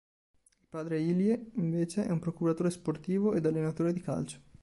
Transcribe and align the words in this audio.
Il 0.61 0.65
padre 0.67 0.99
Ilie, 0.99 1.51
invece, 1.57 2.07
è 2.07 2.09
un 2.09 2.17
procuratore 2.17 2.71
sportivo 2.71 3.35
ed 3.35 3.45
allenatore 3.45 3.93
di 3.93 3.99
calcio. 4.01 4.39